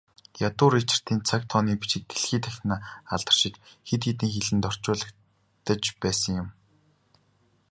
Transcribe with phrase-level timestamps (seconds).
[0.47, 2.79] Ядуу Ричардын цаг тооны бичиг дэлхий дахинаа
[3.13, 3.53] алдаршиж,
[3.87, 6.47] хэд хэдэн хэлэнд орчуулагдаж байсан юм.